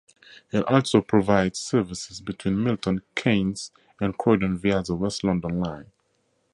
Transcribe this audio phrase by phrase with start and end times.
[0.51, 3.69] It also provides services between Milton Keynes
[3.99, 5.91] and Croydon via the West London Line.